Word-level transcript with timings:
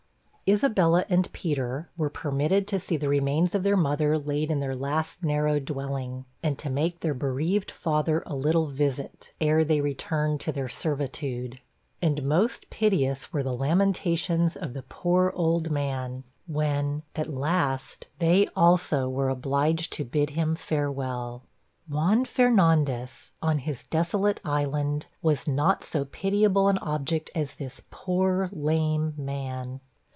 Isabella 0.49 1.05
and 1.07 1.31
Peter 1.31 1.89
were 1.95 2.09
permitted 2.09 2.67
to 2.67 2.77
see 2.79 2.97
the 2.97 3.07
remains 3.07 3.55
of 3.55 3.63
their 3.63 3.77
mother 3.77 4.17
laid 4.19 4.51
in 4.51 4.59
their 4.59 4.75
last 4.75 5.23
narrow 5.23 5.59
dwelling, 5.59 6.25
and 6.43 6.57
to 6.59 6.69
make 6.69 6.99
their 6.99 7.13
bereaved 7.13 7.71
father 7.71 8.21
a 8.25 8.35
little 8.35 8.67
visit, 8.67 9.31
ere 9.39 9.63
they 9.63 9.79
returned 9.79 10.41
to 10.41 10.51
their 10.51 10.67
servitude. 10.67 11.61
And 12.01 12.23
most 12.23 12.69
piteous 12.69 13.31
were 13.31 13.43
the 13.43 13.53
lamentations 13.55 14.57
of 14.57 14.73
the 14.73 14.81
poor 14.83 15.31
old 15.37 15.71
man, 15.71 16.25
when, 16.47 17.03
at 17.15 17.33
last, 17.33 18.07
they 18.19 18.45
also 18.53 19.07
were 19.07 19.29
obliged 19.29 19.93
to 19.93 20.03
bid 20.03 20.31
him 20.31 20.55
"Farewell!" 20.55 21.43
Juan 21.87 22.25
Fernandes, 22.25 23.31
on 23.41 23.59
his 23.59 23.87
desolate 23.87 24.41
island, 24.43 25.05
was 25.21 25.47
not 25.47 25.85
so 25.85 26.03
pitiable 26.03 26.67
an 26.67 26.77
object 26.79 27.29
as 27.33 27.55
this 27.55 27.83
poor 27.89 28.49
lame 28.51 29.13
man. 29.17 29.79